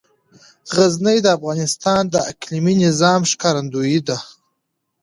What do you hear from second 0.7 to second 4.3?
غزني د افغانستان د اقلیمي نظام ښکارندوی ده.